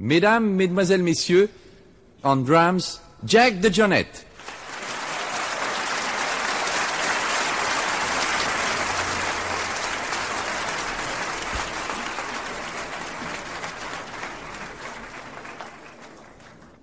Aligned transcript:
Mesdames, 0.00 0.54
Mesdemoiselles, 0.54 1.02
Messieurs, 1.02 1.50
on 2.24 2.36
drums, 2.36 3.02
Jack 3.26 3.60
de 3.60 3.70
Jonette. 3.70 4.24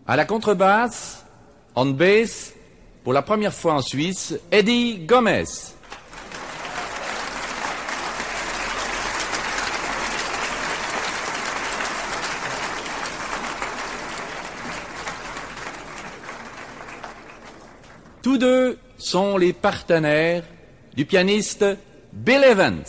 À 0.06 0.16
la 0.16 0.26
contrebasse, 0.26 1.26
on 1.76 1.88
bass, 1.88 2.54
pour 3.04 3.14
la 3.14 3.24
première 3.24 3.54
fois 3.54 3.74
en 3.74 3.82
Suisse, 3.82 4.36
Eddie 4.52 5.00
Gomez. 5.00 5.44
Tous 18.38 18.42
deux 18.46 18.78
sont 19.00 19.36
les 19.36 19.52
partenaires 19.52 20.44
du 20.96 21.06
pianiste 21.06 21.66
Bill 22.14 22.44
Evans. 22.44 22.84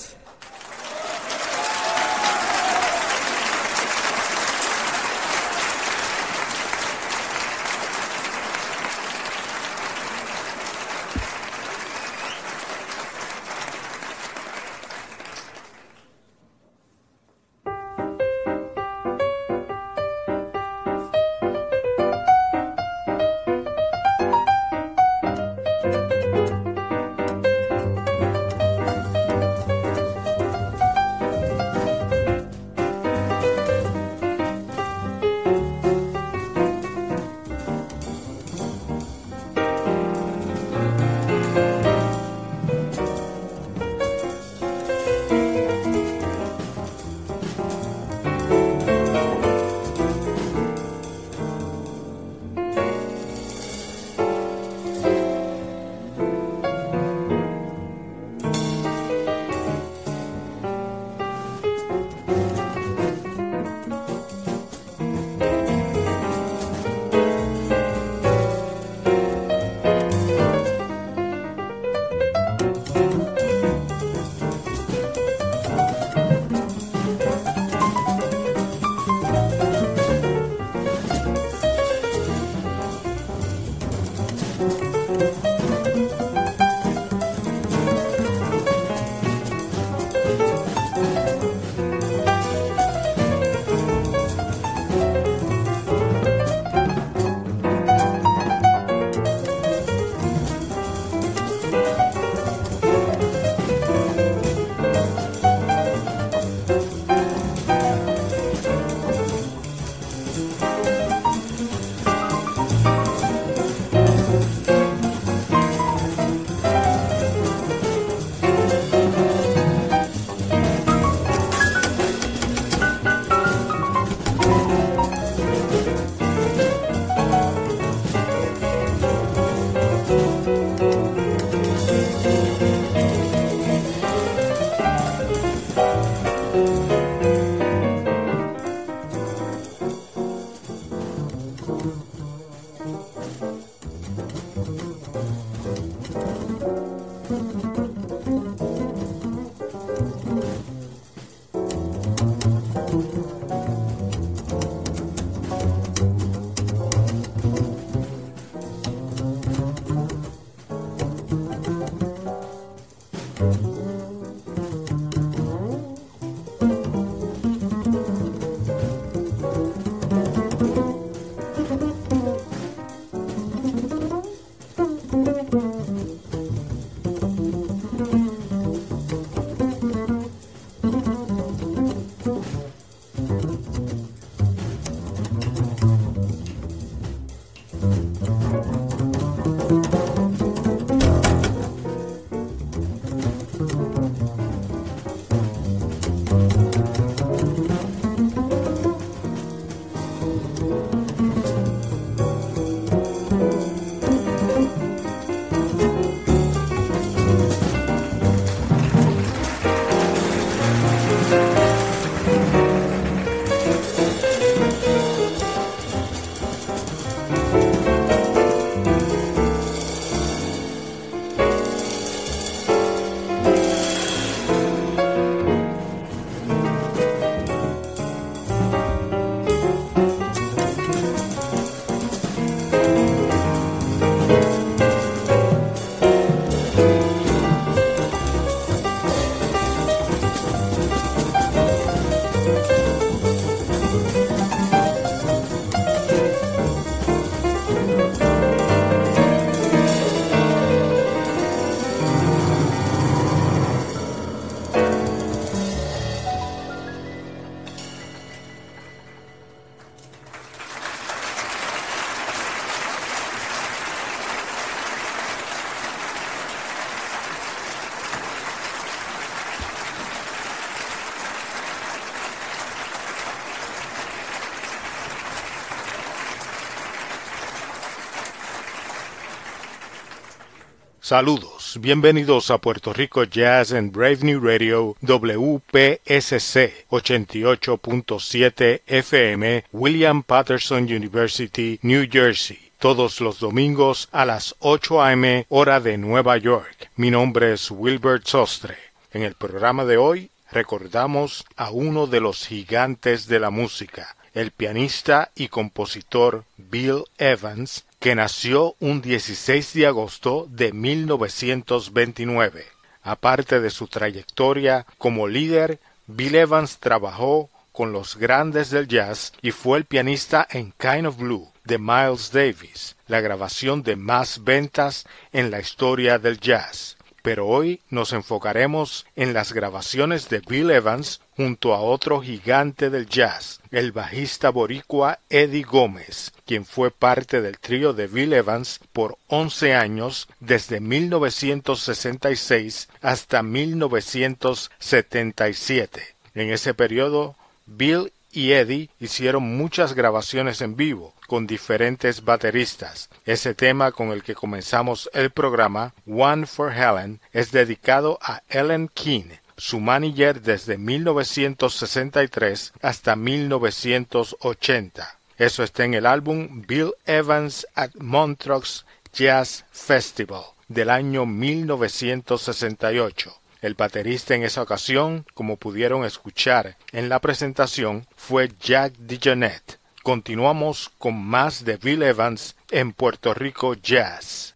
Saludos, 281.08 281.78
bienvenidos 281.80 282.50
a 282.50 282.58
Puerto 282.58 282.92
Rico 282.92 283.24
Jazz 283.24 283.72
en 283.72 283.90
Brave 283.90 284.18
New 284.20 284.40
Radio 284.46 284.94
WPSC 285.00 286.84
88.7 286.90 288.82
FM 288.86 289.64
William 289.72 290.22
Patterson 290.22 290.82
University, 290.82 291.78
New 291.80 292.06
Jersey. 292.12 292.58
Todos 292.78 293.22
los 293.22 293.40
domingos 293.40 294.10
a 294.12 294.26
las 294.26 294.54
8 294.58 295.02
a.m. 295.02 295.46
hora 295.48 295.80
de 295.80 295.96
Nueva 295.96 296.36
York. 296.36 296.90
Mi 296.96 297.10
nombre 297.10 297.54
es 297.54 297.70
Wilbert 297.70 298.26
Sostre. 298.26 298.76
En 299.10 299.22
el 299.22 299.32
programa 299.32 299.86
de 299.86 299.96
hoy 299.96 300.30
recordamos 300.52 301.46
a 301.56 301.70
uno 301.70 302.06
de 302.06 302.20
los 302.20 302.46
gigantes 302.46 303.26
de 303.28 303.40
la 303.40 303.48
música, 303.48 304.14
el 304.34 304.50
pianista 304.50 305.30
y 305.34 305.48
compositor 305.48 306.44
Bill 306.58 307.04
Evans, 307.16 307.86
que 307.98 308.14
nació 308.14 308.76
un 308.80 309.02
16 309.02 309.74
de 309.74 309.86
agosto 309.86 310.46
de 310.50 310.72
1929. 310.72 312.66
Aparte 313.02 313.60
de 313.60 313.70
su 313.70 313.86
trayectoria 313.88 314.86
como 314.98 315.26
líder, 315.26 315.78
Bill 316.06 316.36
Evans 316.36 316.78
trabajó 316.78 317.50
con 317.72 317.92
los 317.92 318.16
grandes 318.16 318.70
del 318.70 318.88
jazz 318.88 319.32
y 319.42 319.50
fue 319.50 319.78
el 319.78 319.84
pianista 319.84 320.46
en 320.50 320.72
Kind 320.78 321.06
of 321.06 321.16
Blue 321.16 321.50
de 321.64 321.78
Miles 321.78 322.32
Davis, 322.32 322.96
la 323.06 323.20
grabación 323.20 323.82
de 323.82 323.96
más 323.96 324.42
ventas 324.42 325.06
en 325.32 325.50
la 325.50 325.60
historia 325.60 326.18
del 326.18 326.40
jazz 326.40 326.98
pero 327.28 327.46
hoy 327.46 327.82
nos 327.90 328.14
enfocaremos 328.14 329.04
en 329.14 329.34
las 329.34 329.52
grabaciones 329.52 330.30
de 330.30 330.40
Bill 330.40 330.70
Evans 330.70 331.20
junto 331.38 331.72
a 331.72 331.80
otro 331.80 332.20
gigante 332.20 332.90
del 332.90 333.06
jazz, 333.06 333.60
el 333.70 333.92
bajista 333.92 334.50
boricua 334.50 335.20
Eddie 335.30 335.62
Gómez, 335.62 336.32
quien 336.44 336.64
fue 336.64 336.90
parte 336.90 337.40
del 337.40 337.60
trío 337.60 337.92
de 337.92 338.08
Bill 338.08 338.32
Evans 338.32 338.80
por 338.92 339.18
once 339.28 339.72
años 339.72 340.26
desde 340.40 340.80
1966 340.80 342.88
hasta 343.02 343.44
1977. 343.44 346.02
En 346.34 346.52
ese 346.52 346.74
periodo, 346.74 347.36
Bill 347.66 348.12
y 348.32 348.50
Eddie 348.50 348.90
hicieron 348.98 349.56
muchas 349.56 349.94
grabaciones 349.94 350.60
en 350.60 350.74
vivo 350.74 351.14
con 351.28 351.46
diferentes 351.46 352.24
bateristas. 352.24 353.10
Ese 353.24 353.54
tema 353.54 353.92
con 353.92 354.08
el 354.08 354.24
que 354.24 354.34
comenzamos 354.34 355.08
el 355.12 355.30
programa, 355.30 355.94
One 356.04 356.46
for 356.46 356.72
Helen, 356.72 357.20
es 357.32 357.52
dedicado 357.52 358.18
a 358.22 358.42
Ellen 358.48 358.90
King, 358.92 359.26
su 359.58 359.80
manager 359.80 360.40
desde 360.40 360.78
1963 360.78 362.72
hasta 362.80 363.16
1980. 363.16 365.18
Eso 365.36 365.62
está 365.62 365.84
en 365.84 365.92
el 365.94 366.06
álbum 366.06 366.62
Bill 366.66 366.94
Evans 367.04 367.66
at 367.74 367.90
Montreux 367.98 368.86
Jazz 369.12 369.66
Festival 369.70 370.44
del 370.68 370.88
año 370.90 371.26
1968. 371.26 373.34
El 373.60 373.74
baterista 373.74 374.34
en 374.34 374.44
esa 374.44 374.62
ocasión, 374.62 375.26
como 375.34 375.56
pudieron 375.56 376.04
escuchar 376.04 376.76
en 376.92 377.08
la 377.08 377.18
presentación, 377.18 378.06
fue 378.16 378.52
Jack 378.60 378.92
DeJohnette. 378.98 379.80
Continuamos 380.04 380.92
con 380.98 381.20
más 381.20 381.64
de 381.64 381.76
Bill 381.76 382.04
Evans 382.04 382.54
en 382.70 382.92
Puerto 382.92 383.34
Rico 383.34 383.74
Jazz. 383.74 384.54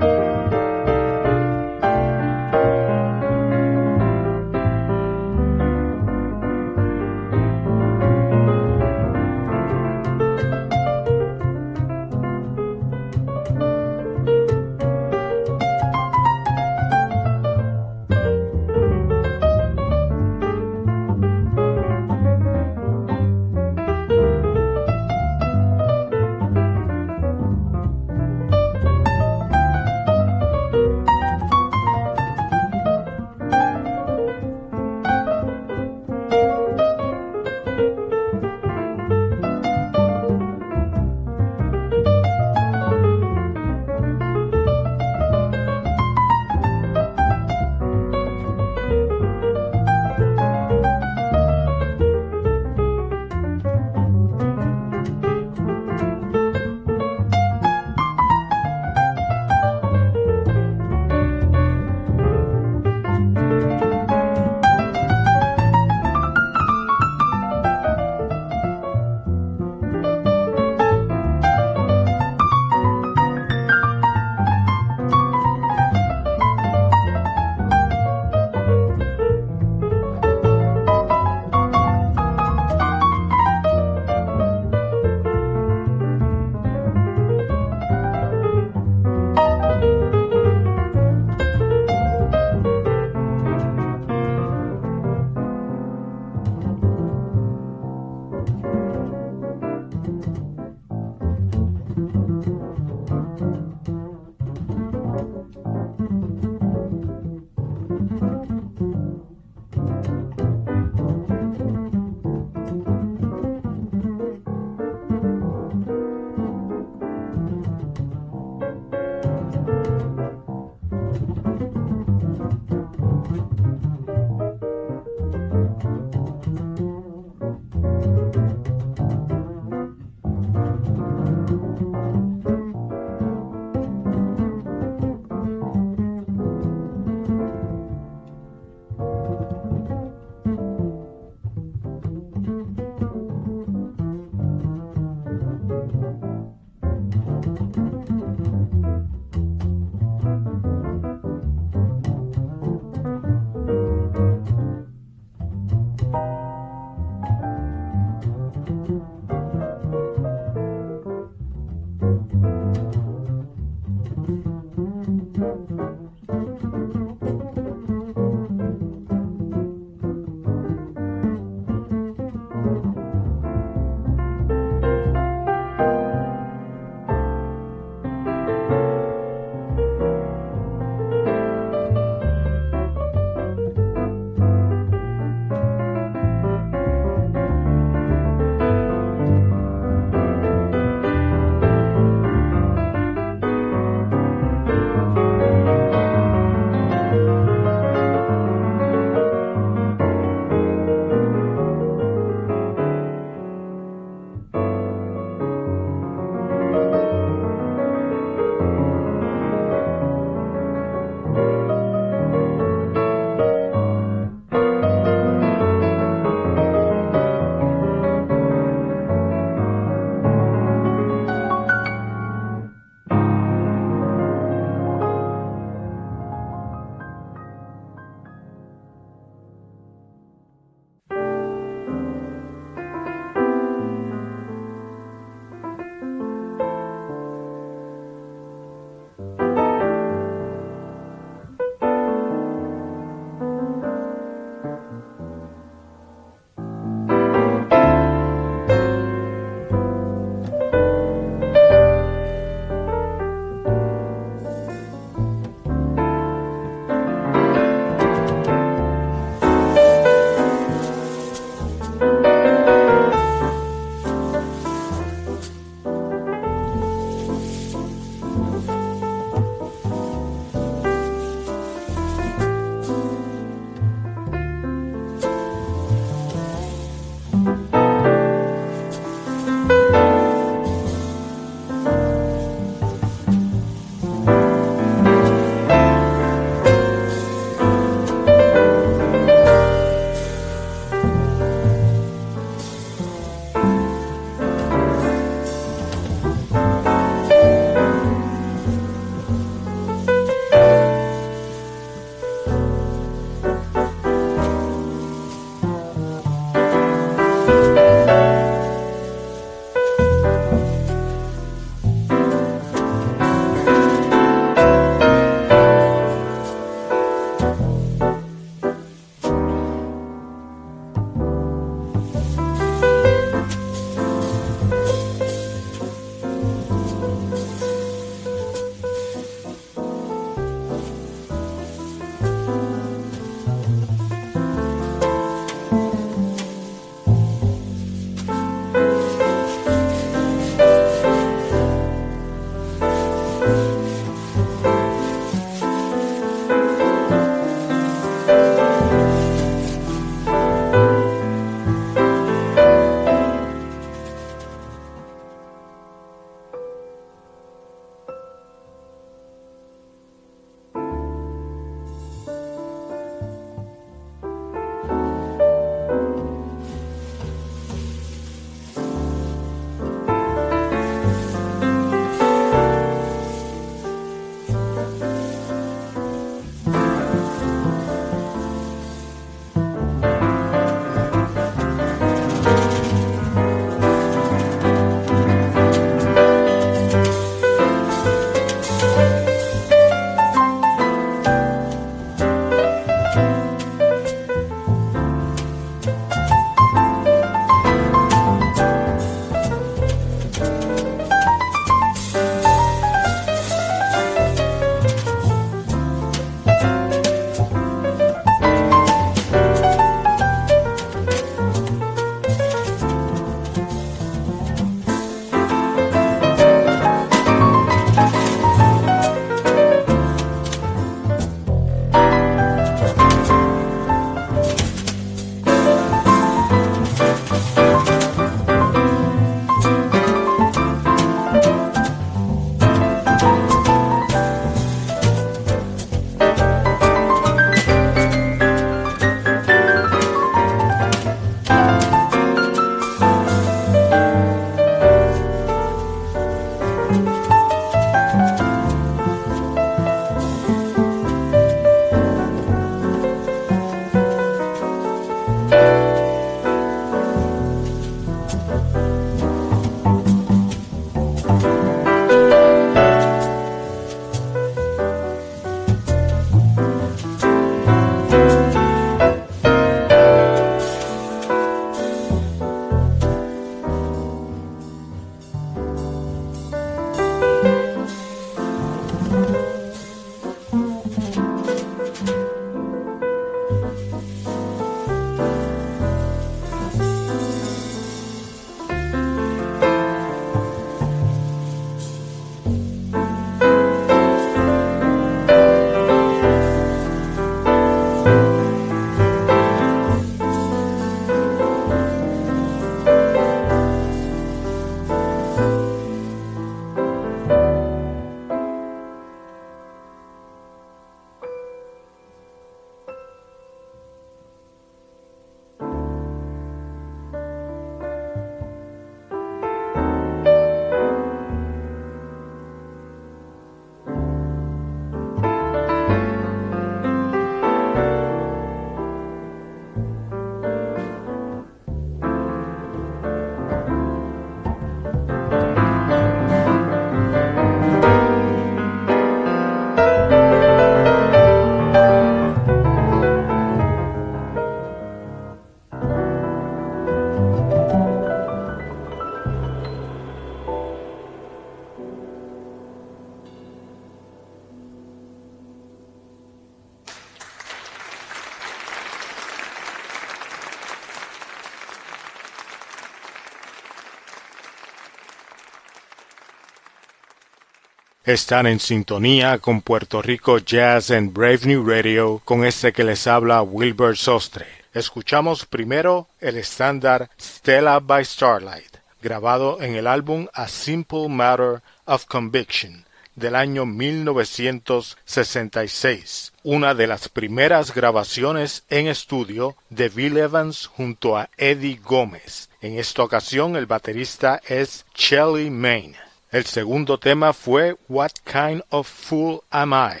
Están 568.06 568.46
en 568.46 568.60
sintonía 568.60 569.38
con 569.40 569.60
Puerto 569.62 570.00
Rico 570.00 570.38
Jazz 570.38 570.90
en 570.90 571.12
Brave 571.12 571.40
New 571.42 571.68
Radio 571.68 572.22
con 572.24 572.44
este 572.44 572.72
que 572.72 572.84
les 572.84 573.08
habla 573.08 573.42
Wilbur 573.42 573.96
Sostre. 573.96 574.46
Escuchamos 574.72 575.44
primero 575.44 576.06
el 576.20 576.36
estándar 576.36 577.10
Stella 577.20 577.80
by 577.80 578.04
Starlight, 578.04 578.76
grabado 579.02 579.60
en 579.60 579.74
el 579.74 579.88
álbum 579.88 580.28
A 580.34 580.46
Simple 580.46 581.08
Matter 581.08 581.62
of 581.84 582.06
Conviction 582.06 582.84
del 583.16 583.34
año 583.34 583.66
1966, 583.66 586.32
una 586.44 586.74
de 586.74 586.86
las 586.86 587.08
primeras 587.08 587.74
grabaciones 587.74 588.62
en 588.70 588.86
estudio 588.86 589.56
de 589.68 589.88
Bill 589.88 590.18
Evans 590.18 590.68
junto 590.68 591.16
a 591.16 591.28
Eddie 591.36 591.80
Gómez. 591.84 592.50
En 592.60 592.78
esta 592.78 593.02
ocasión 593.02 593.56
el 593.56 593.66
baterista 593.66 594.40
es 594.46 594.86
Shelly 594.94 595.50
Main. 595.50 595.96
El 596.32 596.44
segundo 596.44 596.98
tema 596.98 597.32
fue 597.32 597.76
What 597.88 598.10
Kind 598.24 598.64
of 598.70 598.88
Fool 598.88 599.42
Am 599.50 599.72
I? 599.72 600.00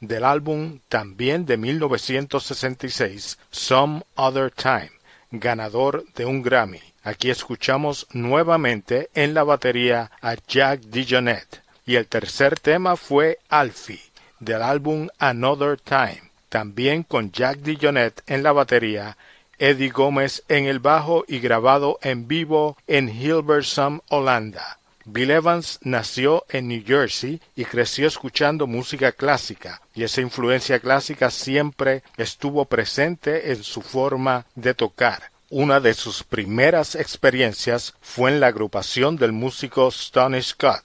del 0.00 0.24
álbum 0.24 0.80
también 0.88 1.44
de 1.44 1.58
1966 1.58 3.38
Some 3.50 4.02
Other 4.14 4.50
Time, 4.50 4.90
ganador 5.30 6.04
de 6.14 6.24
un 6.24 6.42
Grammy. 6.42 6.80
Aquí 7.02 7.28
escuchamos 7.28 8.06
nuevamente 8.12 9.10
en 9.14 9.34
la 9.34 9.44
batería 9.44 10.10
a 10.22 10.36
Jack 10.48 10.80
DeJohnette. 10.80 11.60
Y 11.84 11.96
el 11.96 12.06
tercer 12.06 12.58
tema 12.58 12.96
fue 12.96 13.38
Alfie, 13.50 14.00
del 14.40 14.62
álbum 14.62 15.08
Another 15.18 15.78
Time, 15.78 16.22
también 16.48 17.02
con 17.02 17.30
Jack 17.32 17.58
DeJohnette 17.58 18.22
en 18.26 18.42
la 18.42 18.52
batería, 18.52 19.18
Eddie 19.58 19.90
Gómez 19.90 20.42
en 20.48 20.64
el 20.66 20.78
bajo 20.78 21.24
y 21.28 21.38
grabado 21.38 21.98
en 22.02 22.26
vivo 22.26 22.78
en 22.86 23.08
Hilversum, 23.08 24.00
Holanda. 24.08 24.78
Bill 25.08 25.30
Evans 25.30 25.78
nació 25.82 26.44
en 26.48 26.66
New 26.66 26.82
Jersey 26.84 27.40
y 27.54 27.64
creció 27.64 28.08
escuchando 28.08 28.66
música 28.66 29.12
clásica, 29.12 29.80
y 29.94 30.02
esa 30.02 30.20
influencia 30.20 30.80
clásica 30.80 31.30
siempre 31.30 32.02
estuvo 32.16 32.64
presente 32.64 33.52
en 33.52 33.62
su 33.62 33.82
forma 33.82 34.46
de 34.56 34.74
tocar. 34.74 35.30
Una 35.48 35.78
de 35.78 35.94
sus 35.94 36.24
primeras 36.24 36.96
experiencias 36.96 37.94
fue 38.00 38.32
en 38.32 38.40
la 38.40 38.48
agrupación 38.48 39.16
del 39.16 39.30
músico 39.30 39.92
Stoney 39.92 40.42
Scott 40.42 40.82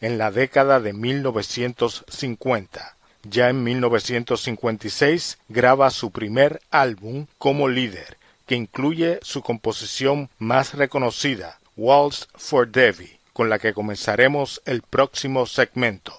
en 0.00 0.18
la 0.18 0.32
década 0.32 0.80
de 0.80 0.92
1950. 0.92 2.96
Ya 3.22 3.50
en 3.50 3.62
1956 3.62 5.38
graba 5.48 5.90
su 5.90 6.10
primer 6.10 6.60
álbum 6.72 7.26
como 7.38 7.68
líder, 7.68 8.16
que 8.46 8.56
incluye 8.56 9.20
su 9.22 9.42
composición 9.42 10.28
más 10.40 10.74
reconocida, 10.74 11.60
Waltz 11.76 12.26
for 12.34 12.68
Debbie 12.68 13.19
con 13.40 13.48
la 13.48 13.58
que 13.58 13.72
comenzaremos 13.72 14.60
el 14.66 14.82
próximo 14.82 15.46
segmento. 15.46 16.12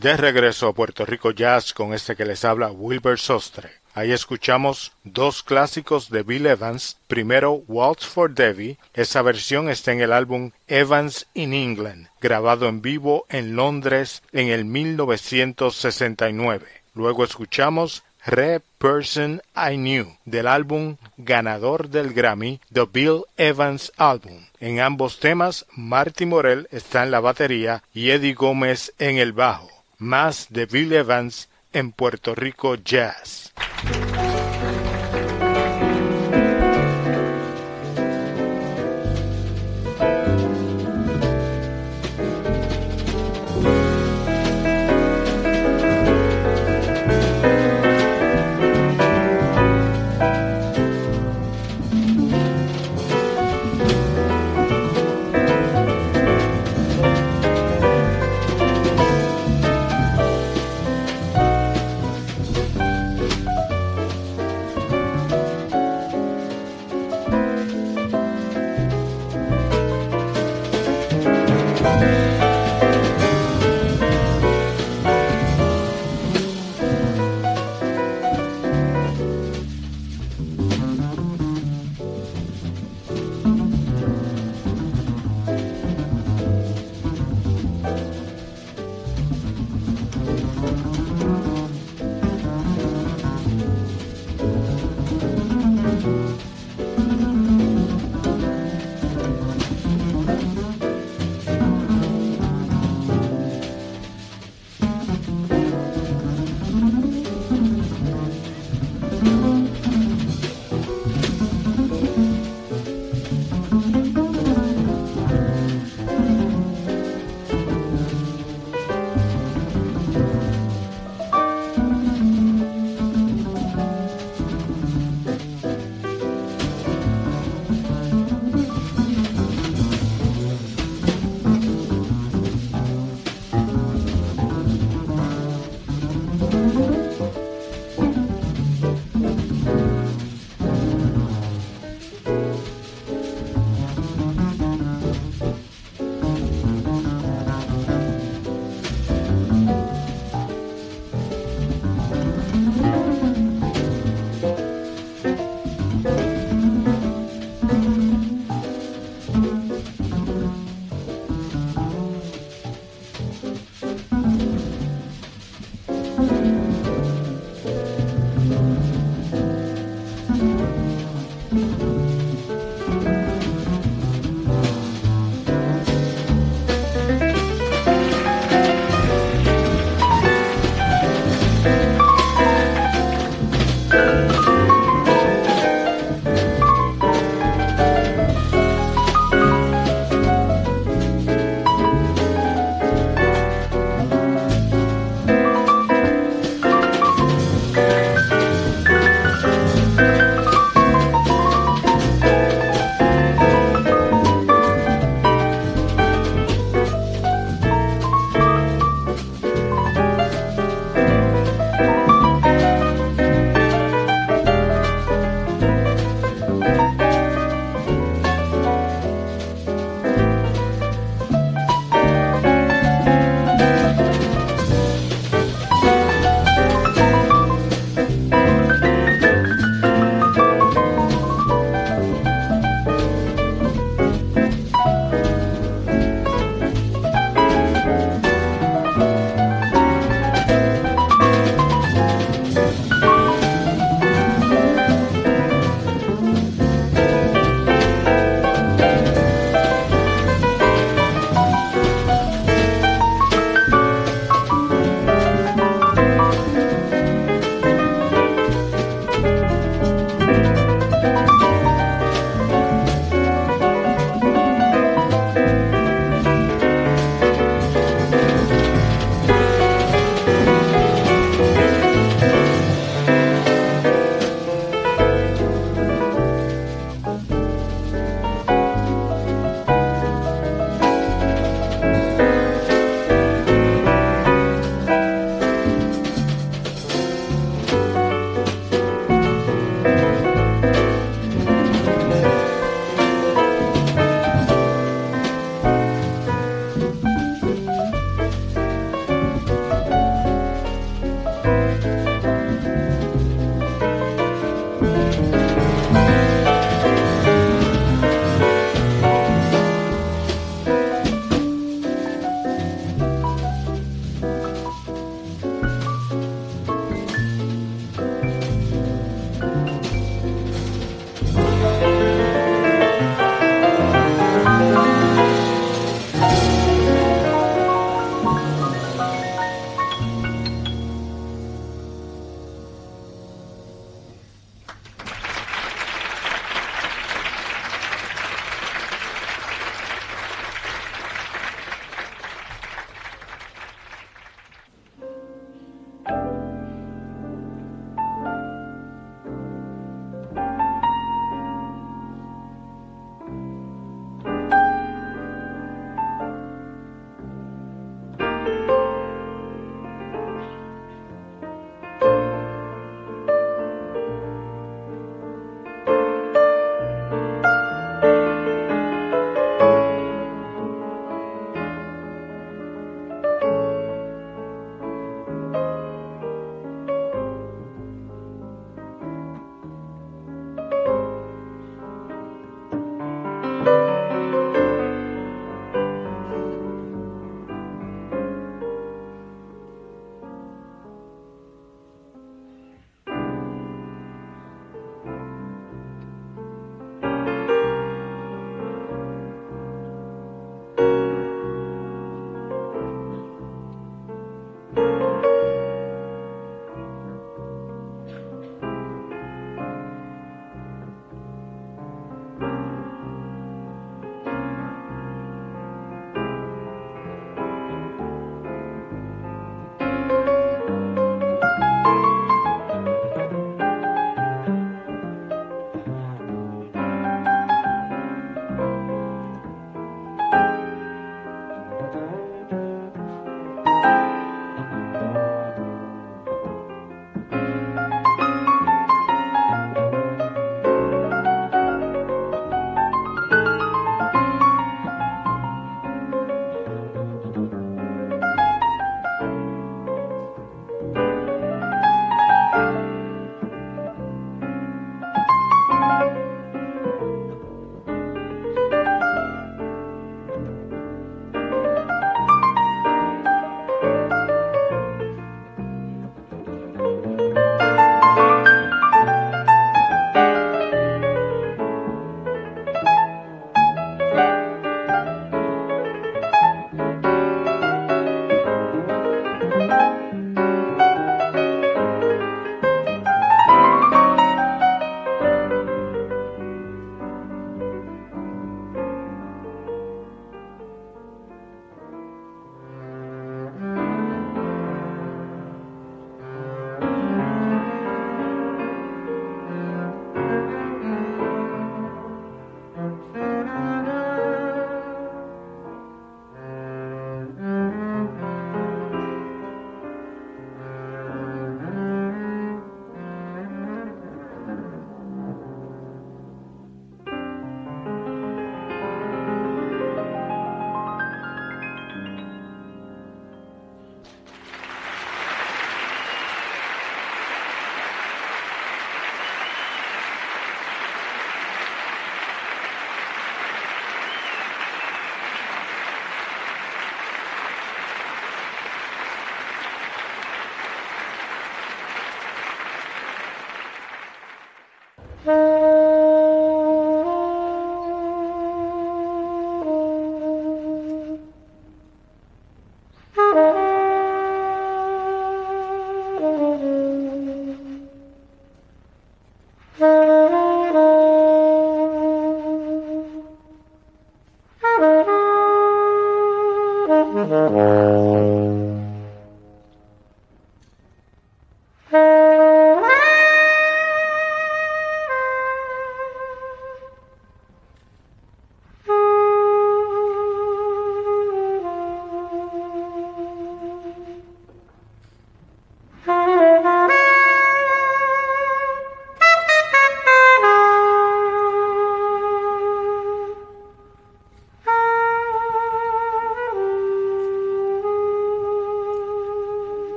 De 0.00 0.16
regreso 0.16 0.68
a 0.68 0.72
Puerto 0.72 1.04
Rico 1.04 1.32
Jazz 1.32 1.72
con 1.72 1.92
este 1.92 2.14
que 2.14 2.24
les 2.24 2.44
habla 2.44 2.70
Wilbur 2.70 3.18
Sostre. 3.18 3.68
Ahí 3.94 4.12
escuchamos 4.12 4.92
dos 5.02 5.42
clásicos 5.42 6.08
de 6.08 6.22
Bill 6.22 6.46
Evans. 6.46 6.98
Primero, 7.08 7.64
Waltz 7.66 8.06
for 8.06 8.32
Debbie. 8.32 8.78
Esa 8.94 9.22
versión 9.22 9.68
está 9.68 9.90
en 9.90 10.00
el 10.00 10.12
álbum 10.12 10.52
Evans 10.68 11.26
in 11.34 11.52
England, 11.52 12.06
grabado 12.20 12.68
en 12.68 12.80
vivo 12.80 13.26
en 13.28 13.56
Londres 13.56 14.22
en 14.30 14.50
el 14.50 14.66
1969. 14.66 16.64
Luego 16.94 17.24
escuchamos 17.24 18.04
Re 18.24 18.60
Person 18.78 19.42
I 19.56 19.74
Knew 19.74 20.16
del 20.24 20.46
álbum 20.46 20.94
ganador 21.16 21.88
del 21.88 22.12
Grammy 22.12 22.60
The 22.72 22.86
Bill 22.92 23.24
Evans 23.36 23.90
Album. 23.96 24.46
En 24.60 24.78
ambos 24.78 25.18
temas, 25.18 25.66
Marty 25.72 26.24
Morell 26.24 26.68
está 26.70 27.02
en 27.02 27.10
la 27.10 27.18
batería 27.18 27.82
y 27.92 28.10
Eddie 28.10 28.34
Gómez 28.34 28.94
en 29.00 29.18
el 29.18 29.32
bajo. 29.32 29.77
Más 29.98 30.46
de 30.50 30.66
Bill 30.66 30.92
Evans 30.92 31.48
en 31.72 31.90
Puerto 31.90 32.36
Rico 32.36 32.76
Jazz. 32.76 33.52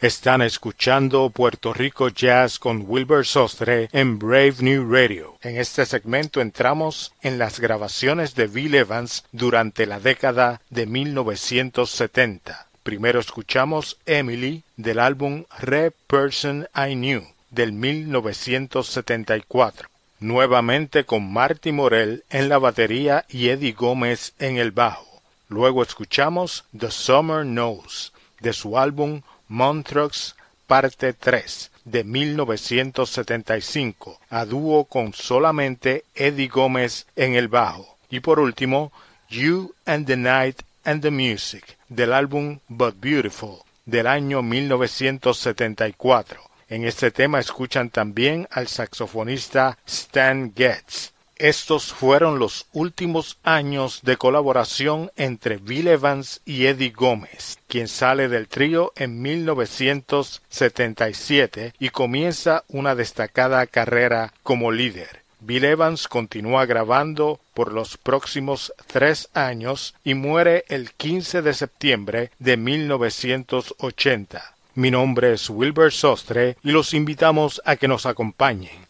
Están 0.00 0.40
escuchando 0.40 1.28
Puerto 1.28 1.74
Rico 1.74 2.08
Jazz 2.08 2.58
con 2.58 2.84
Wilbur 2.86 3.26
Sostre 3.26 3.90
en 3.92 4.18
Brave 4.18 4.54
New 4.60 4.90
Radio. 4.90 5.36
En 5.42 5.58
este 5.58 5.84
segmento 5.84 6.40
entramos 6.40 7.12
en 7.20 7.38
las 7.38 7.60
grabaciones 7.60 8.34
de 8.34 8.46
Bill 8.46 8.76
Evans 8.76 9.26
durante 9.30 9.84
la 9.84 10.00
década 10.00 10.62
de 10.70 10.86
1970. 10.86 12.66
Primero 12.82 13.20
escuchamos 13.20 13.98
Emily 14.06 14.62
del 14.78 15.00
álbum 15.00 15.44
Re 15.58 15.92
Person 16.06 16.66
I 16.74 16.94
Knew 16.94 17.22
del 17.50 17.72
1974. 17.72 19.86
Nuevamente 20.18 21.04
con 21.04 21.30
Marty 21.30 21.72
Morell 21.72 22.24
en 22.30 22.48
la 22.48 22.56
batería 22.56 23.26
y 23.28 23.50
Eddie 23.50 23.72
Gómez 23.72 24.32
en 24.38 24.56
el 24.56 24.70
bajo. 24.70 25.20
Luego 25.50 25.82
escuchamos 25.82 26.64
The 26.74 26.90
Summer 26.90 27.42
Knows 27.42 28.14
de 28.40 28.54
su 28.54 28.78
álbum 28.78 29.20
Montreux 29.50 30.34
parte 30.68 31.12
3 31.12 31.70
de 31.84 32.04
1975 32.04 34.20
a 34.30 34.44
dúo 34.44 34.84
con 34.84 35.12
solamente 35.12 36.04
Eddie 36.14 36.46
Gómez 36.46 37.08
en 37.16 37.34
el 37.34 37.48
bajo. 37.48 37.96
Y 38.08 38.20
por 38.20 38.38
último, 38.38 38.92
You 39.28 39.74
and 39.86 40.06
the 40.06 40.16
Night 40.16 40.62
and 40.84 41.02
the 41.02 41.10
Music 41.10 41.76
del 41.88 42.12
álbum 42.12 42.60
But 42.68 43.00
Beautiful 43.00 43.56
del 43.86 44.06
año 44.06 44.40
1974. 44.40 46.40
En 46.68 46.84
este 46.84 47.10
tema 47.10 47.40
escuchan 47.40 47.90
también 47.90 48.46
al 48.52 48.68
saxofonista 48.68 49.78
Stan 49.84 50.52
Getz. 50.54 51.10
Estos 51.40 51.92
fueron 51.94 52.38
los 52.38 52.66
últimos 52.74 53.38
años 53.44 54.00
de 54.02 54.18
colaboración 54.18 55.10
entre 55.16 55.56
Bill 55.56 55.88
Evans 55.88 56.42
y 56.44 56.66
Eddie 56.66 56.90
Gómez, 56.90 57.58
quien 57.66 57.88
sale 57.88 58.28
del 58.28 58.46
trío 58.46 58.92
en 58.94 59.22
1977 59.22 61.72
y 61.78 61.88
comienza 61.88 62.64
una 62.68 62.94
destacada 62.94 63.66
carrera 63.66 64.34
como 64.42 64.70
líder. 64.70 65.22
Bill 65.40 65.64
Evans 65.64 66.08
continúa 66.08 66.66
grabando 66.66 67.40
por 67.54 67.72
los 67.72 67.96
próximos 67.96 68.74
tres 68.86 69.30
años 69.32 69.94
y 70.04 70.12
muere 70.12 70.66
el 70.68 70.92
15 70.92 71.40
de 71.40 71.54
septiembre 71.54 72.32
de 72.38 72.58
1980. 72.58 74.56
Mi 74.74 74.90
nombre 74.90 75.32
es 75.32 75.48
Wilbur 75.48 75.90
Sostre 75.90 76.58
y 76.62 76.70
los 76.70 76.92
invitamos 76.92 77.62
a 77.64 77.76
que 77.76 77.88
nos 77.88 78.04
acompañen 78.04 78.89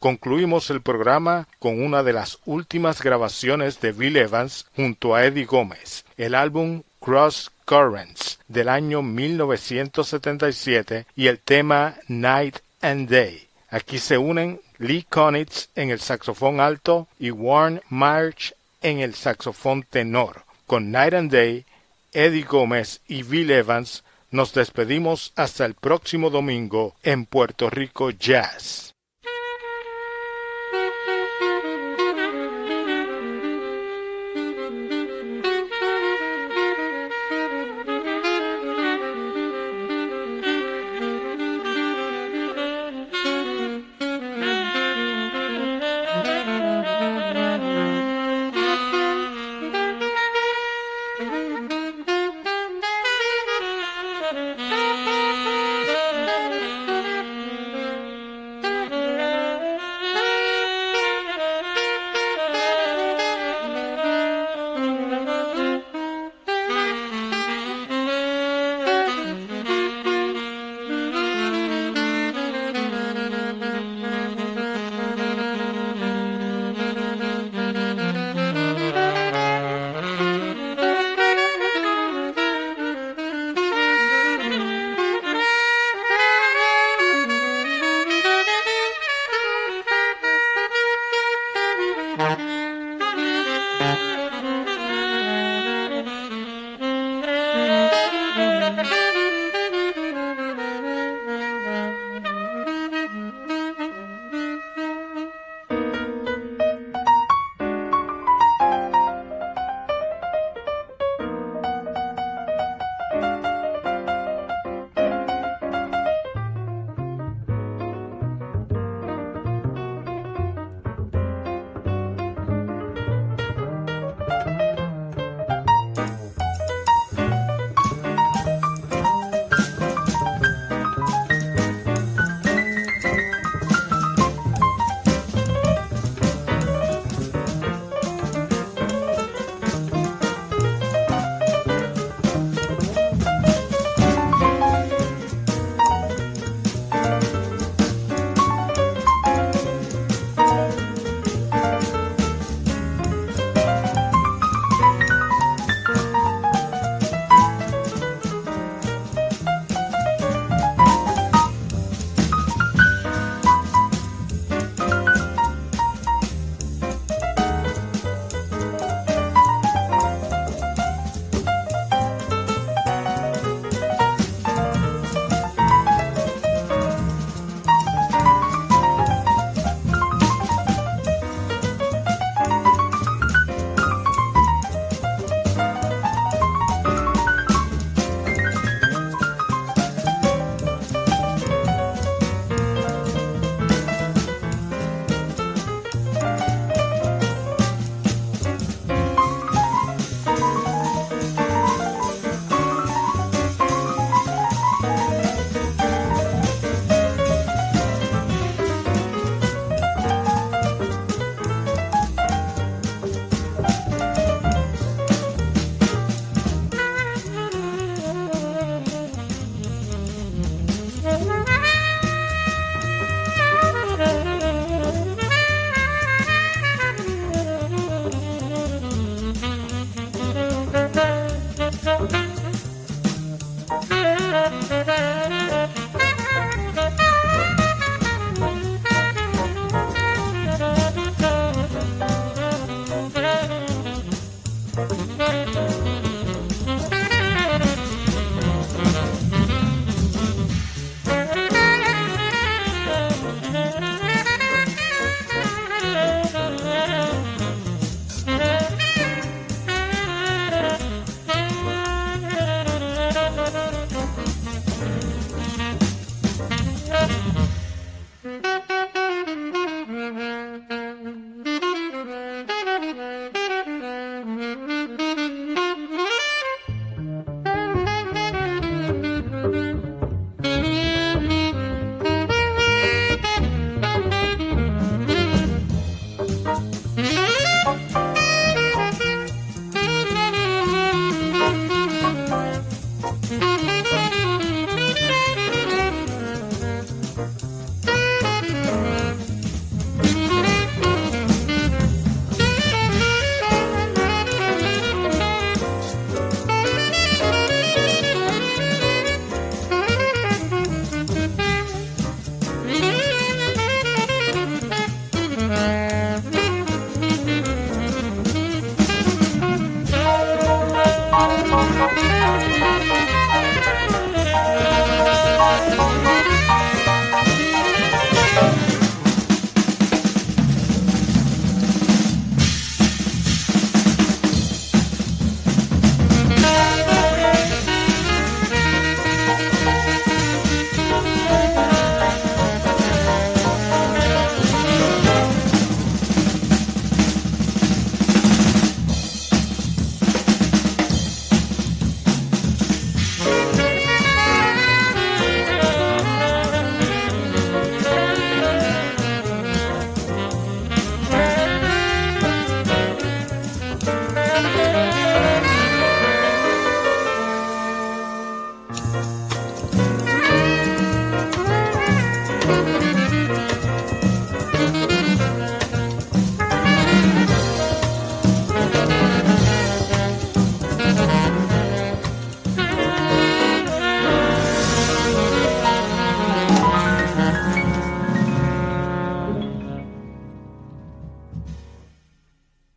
Concluimos 0.00 0.70
el 0.70 0.80
programa 0.80 1.46
con 1.58 1.82
una 1.82 2.02
de 2.02 2.14
las 2.14 2.38
últimas 2.46 3.02
grabaciones 3.02 3.82
de 3.82 3.92
Bill 3.92 4.16
Evans 4.16 4.64
junto 4.74 5.14
a 5.14 5.26
Eddie 5.26 5.44
Gómez, 5.44 6.06
el 6.16 6.34
álbum 6.34 6.84
Cross 7.00 7.50
Currents 7.66 8.38
del 8.48 8.70
año 8.70 9.02
1977 9.02 11.04
y 11.14 11.26
el 11.26 11.38
tema 11.38 11.96
Night 12.08 12.60
and 12.80 13.10
Day. 13.10 13.46
Aquí 13.68 13.98
se 13.98 14.16
unen 14.16 14.62
Lee 14.78 15.04
Konitz 15.06 15.68
en 15.76 15.90
el 15.90 16.00
saxofón 16.00 16.60
alto 16.60 17.06
y 17.18 17.30
Warren 17.30 17.82
March 17.90 18.54
en 18.80 19.00
el 19.00 19.14
saxofón 19.14 19.82
tenor. 19.82 20.44
Con 20.66 20.90
Night 20.90 21.12
and 21.12 21.30
Day, 21.30 21.66
Eddie 22.14 22.44
Gómez 22.44 23.02
y 23.06 23.22
Bill 23.22 23.50
Evans 23.50 24.02
nos 24.30 24.54
despedimos 24.54 25.34
hasta 25.36 25.66
el 25.66 25.74
próximo 25.74 26.30
domingo 26.30 26.94
en 27.02 27.26
Puerto 27.26 27.68
Rico 27.68 28.10
Jazz. 28.10 28.89